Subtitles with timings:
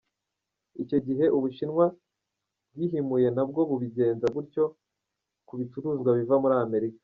[0.83, 1.85] Icyo gihe Ubushinwa
[2.73, 4.63] bwihimuye nabwo bubigenza gutyo
[5.47, 6.99] ku bicuruzwa biva muri Amerika.